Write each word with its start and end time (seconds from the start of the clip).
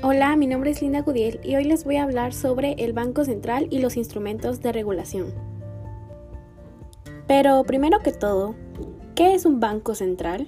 Hola, 0.00 0.36
mi 0.36 0.46
nombre 0.46 0.70
es 0.70 0.80
Linda 0.80 1.00
Gudiel 1.00 1.40
y 1.42 1.56
hoy 1.56 1.64
les 1.64 1.82
voy 1.82 1.96
a 1.96 2.04
hablar 2.04 2.32
sobre 2.32 2.74
el 2.74 2.92
Banco 2.92 3.24
Central 3.24 3.66
y 3.68 3.80
los 3.80 3.96
instrumentos 3.96 4.62
de 4.62 4.70
regulación. 4.70 5.34
Pero 7.26 7.64
primero 7.64 7.98
que 7.98 8.12
todo, 8.12 8.54
¿qué 9.16 9.34
es 9.34 9.44
un 9.44 9.58
Banco 9.58 9.96
Central? 9.96 10.46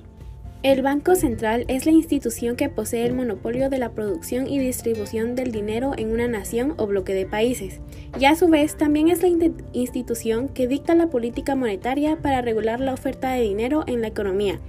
El 0.62 0.82
Banco 0.82 1.16
Central 1.16 1.64
es 1.66 1.84
la 1.84 1.90
institución 1.90 2.54
que 2.54 2.68
posee 2.68 3.04
el 3.04 3.12
monopolio 3.12 3.68
de 3.70 3.78
la 3.78 3.90
producción 3.90 4.46
y 4.46 4.60
distribución 4.60 5.34
del 5.34 5.50
dinero 5.50 5.94
en 5.96 6.12
una 6.12 6.28
nación 6.28 6.74
o 6.76 6.86
bloque 6.86 7.12
de 7.12 7.26
países, 7.26 7.80
y 8.20 8.26
a 8.26 8.36
su 8.36 8.46
vez 8.46 8.76
también 8.76 9.08
es 9.08 9.20
la 9.20 9.28
institución 9.72 10.48
que 10.48 10.68
dicta 10.68 10.94
la 10.94 11.08
política 11.08 11.56
monetaria 11.56 12.20
para 12.22 12.40
regular 12.40 12.78
la 12.78 12.94
oferta 12.94 13.32
de 13.32 13.40
dinero 13.40 13.82
en 13.88 14.00
la 14.00 14.06
economía 14.06 14.60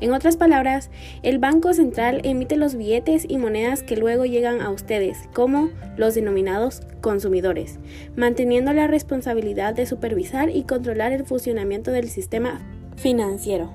en 0.00 0.12
otras 0.12 0.36
palabras, 0.36 0.90
el 1.22 1.38
Banco 1.38 1.74
Central 1.74 2.22
emite 2.24 2.56
los 2.56 2.74
billetes 2.74 3.26
y 3.28 3.36
monedas 3.36 3.82
que 3.82 3.96
luego 3.96 4.24
llegan 4.24 4.62
a 4.62 4.70
ustedes, 4.70 5.18
como 5.34 5.68
los 5.96 6.14
denominados 6.14 6.80
consumidores, 7.02 7.78
manteniendo 8.16 8.72
la 8.72 8.86
responsabilidad 8.86 9.74
de 9.74 9.84
supervisar 9.84 10.48
y 10.48 10.62
controlar 10.62 11.12
el 11.12 11.26
funcionamiento 11.26 11.90
del 11.90 12.08
sistema 12.08 12.60
financiero. 12.96 13.70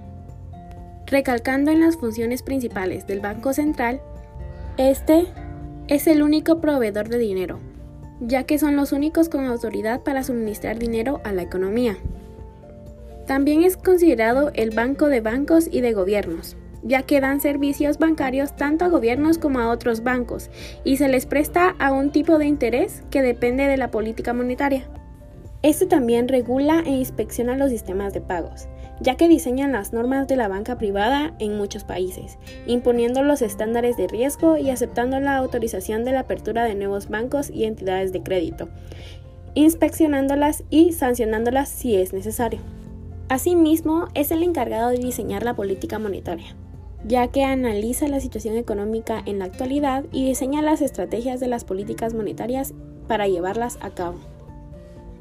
Recalcando 1.05 1.69
en 1.69 1.81
las 1.81 1.97
funciones 1.97 2.41
principales 2.41 3.05
del 3.05 3.19
Banco 3.19 3.53
Central, 3.53 4.01
este 4.77 5.27
es 5.87 6.07
el 6.07 6.23
único 6.23 6.59
proveedor 6.59 7.09
de 7.09 7.19
dinero, 7.19 7.59
ya 8.19 8.45
que 8.45 8.57
son 8.57 8.75
los 8.75 8.91
únicos 8.91 9.29
con 9.29 9.45
autoridad 9.45 10.01
para 10.01 10.23
suministrar 10.23 10.79
dinero 10.79 11.21
a 11.23 11.31
la 11.31 11.43
economía. 11.43 11.97
También 13.27 13.63
es 13.63 13.75
considerado 13.75 14.51
el 14.53 14.69
banco 14.69 15.07
de 15.07 15.21
bancos 15.21 15.67
y 15.71 15.81
de 15.81 15.93
gobiernos, 15.93 16.57
ya 16.83 17.01
que 17.01 17.19
dan 17.19 17.41
servicios 17.41 17.97
bancarios 17.97 18.55
tanto 18.55 18.85
a 18.85 18.89
gobiernos 18.89 19.39
como 19.39 19.59
a 19.59 19.69
otros 19.69 20.03
bancos 20.03 20.51
y 20.83 20.97
se 20.97 21.07
les 21.07 21.25
presta 21.25 21.75
a 21.79 21.91
un 21.91 22.11
tipo 22.11 22.37
de 22.37 22.45
interés 22.45 23.01
que 23.09 23.23
depende 23.23 23.65
de 23.65 23.77
la 23.77 23.89
política 23.89 24.33
monetaria. 24.33 24.87
Este 25.63 25.87
también 25.87 26.27
regula 26.27 26.83
e 26.85 26.91
inspecciona 26.91 27.57
los 27.57 27.71
sistemas 27.71 28.13
de 28.13 28.21
pagos, 28.21 28.67
ya 29.01 29.15
que 29.15 29.27
diseñan 29.27 29.71
las 29.71 29.93
normas 29.93 30.27
de 30.27 30.35
la 30.35 30.47
banca 30.47 30.77
privada 30.77 31.33
en 31.39 31.57
muchos 31.57 31.83
países, 31.83 32.37
imponiendo 32.67 33.23
los 33.23 33.41
estándares 33.41 33.97
de 33.97 34.07
riesgo 34.07 34.57
y 34.57 34.69
aceptando 34.69 35.19
la 35.19 35.37
autorización 35.37 36.05
de 36.05 36.11
la 36.11 36.19
apertura 36.19 36.65
de 36.65 36.75
nuevos 36.75 37.09
bancos 37.09 37.49
y 37.49 37.63
entidades 37.63 38.13
de 38.13 38.21
crédito, 38.21 38.69
inspeccionándolas 39.55 40.63
y 40.69 40.91
sancionándolas 40.91 41.69
si 41.69 41.95
es 41.95 42.13
necesario. 42.13 42.59
Asimismo, 43.27 44.07
es 44.13 44.29
el 44.29 44.43
encargado 44.43 44.89
de 44.89 44.99
diseñar 44.99 45.43
la 45.43 45.55
política 45.55 45.97
monetaria, 45.97 46.55
ya 47.07 47.27
que 47.29 47.43
analiza 47.43 48.07
la 48.07 48.19
situación 48.19 48.55
económica 48.55 49.21
en 49.25 49.39
la 49.39 49.45
actualidad 49.45 50.05
y 50.11 50.25
diseña 50.25 50.61
las 50.61 50.81
estrategias 50.81 51.39
de 51.39 51.47
las 51.47 51.63
políticas 51.63 52.13
monetarias 52.13 52.75
para 53.07 53.27
llevarlas 53.27 53.79
a 53.81 53.89
cabo. 53.89 54.17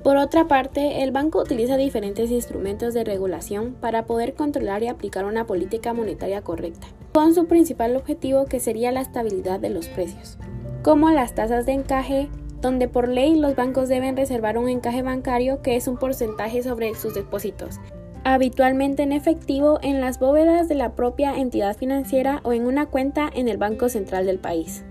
Por 0.03 0.19
otra 0.19 0.47
parte, 0.49 1.03
el 1.03 1.13
banco 1.13 1.41
utiliza 1.41 1.79
diferentes 1.79 2.31
instrumentos 2.31 2.93
de 2.93 3.05
regulación 3.05 3.75
para 3.81 4.05
poder 4.05 4.35
controlar 4.35 4.83
y 4.83 4.89
aplicar 4.89 5.25
una 5.25 5.47
política 5.47 5.95
monetaria 5.95 6.43
correcta, 6.43 6.87
con 7.15 7.35
su 7.35 7.47
principal 7.47 7.97
objetivo 7.97 8.45
que 8.45 8.61
sería 8.61 8.93
la 8.93 9.01
estabilidad 9.01 9.61
de 9.61 9.71
los 9.71 9.89
precios, 9.89 10.37
como 10.83 11.09
las 11.09 11.35
tasas 11.35 11.65
de 11.65 11.73
encaje, 11.73 12.29
donde 12.65 12.89
por 12.89 13.09
ley 13.09 13.37
los 13.37 13.55
bancos 13.55 13.91
deben 13.91 14.17
reservar 14.17 14.57
un 14.57 14.70
encaje 14.70 15.03
bancario 15.03 15.61
que 15.61 15.77
es 15.77 15.87
un 15.87 15.98
porcentaje 15.98 16.62
sobre 16.62 16.95
sus 16.95 17.15
depósitos, 17.15 17.79
habitualmente 18.25 19.03
en 19.03 19.12
efectivo 19.12 19.79
en 19.83 20.01
las 20.01 20.19
bóvedas 20.19 20.67
de 20.67 20.75
la 20.75 20.97
propia 20.97 21.37
entidad 21.37 21.77
financiera 21.77 22.41
o 22.42 22.55
en 22.55 22.67
una 22.67 22.87
cuenta 22.87 23.29
en 23.35 23.48
el 23.48 23.59
Banco 23.59 23.91
Central 23.91 24.25
del 24.25 24.39
país. 24.39 24.83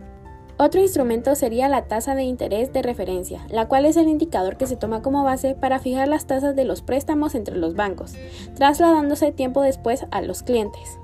Otro 0.58 0.82
instrumento 0.82 1.34
sería 1.34 1.68
la 1.68 1.86
tasa 1.88 2.14
de 2.14 2.22
interés 2.22 2.72
de 2.72 2.84
referencia, 2.84 3.44
la 3.50 3.68
cual 3.68 3.86
es 3.86 3.98
el 3.98 4.08
indicador 4.08 4.56
que 4.56 4.68
se 4.68 4.76
toma 4.76 5.02
como 5.02 5.24
base 5.24 5.56
para 5.56 5.80
fijar 5.80 6.08
las 6.08 6.28
tasas 6.28 6.56
de 6.56 6.66
los 6.66 6.84
préstamos 6.84 7.34
entre 7.34 7.58
los 7.58 7.74
bancos, 7.74 8.14
trasladándose 8.54 9.32
tiempo 9.32 9.64
después 9.64 10.06
a 10.12 10.22
los 10.22 10.44
clientes 10.44 11.00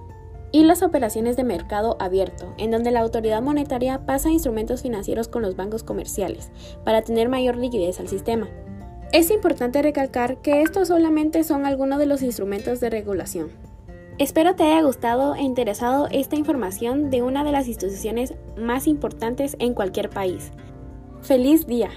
y 0.51 0.63
las 0.63 0.81
operaciones 0.81 1.35
de 1.35 1.43
mercado 1.43 1.97
abierto, 1.99 2.53
en 2.57 2.71
donde 2.71 2.91
la 2.91 3.01
autoridad 3.01 3.41
monetaria 3.41 4.05
pasa 4.05 4.29
instrumentos 4.29 4.81
financieros 4.81 5.27
con 5.27 5.41
los 5.41 5.55
bancos 5.55 5.83
comerciales 5.83 6.51
para 6.83 7.01
tener 7.01 7.29
mayor 7.29 7.57
liquidez 7.57 7.99
al 7.99 8.07
sistema. 8.07 8.47
Es 9.11 9.31
importante 9.31 9.81
recalcar 9.81 10.37
que 10.41 10.61
estos 10.61 10.89
solamente 10.89 11.43
son 11.43 11.65
algunos 11.65 11.99
de 11.99 12.05
los 12.05 12.21
instrumentos 12.21 12.79
de 12.79 12.89
regulación. 12.89 13.49
Espero 14.19 14.55
te 14.55 14.63
haya 14.63 14.81
gustado 14.81 15.33
e 15.35 15.41
interesado 15.43 16.07
esta 16.11 16.35
información 16.35 17.09
de 17.09 17.23
una 17.23 17.43
de 17.43 17.51
las 17.51 17.67
instituciones 17.67 18.33
más 18.57 18.85
importantes 18.85 19.55
en 19.59 19.73
cualquier 19.73 20.09
país. 20.09 20.51
¡Feliz 21.21 21.65
día! 21.67 21.89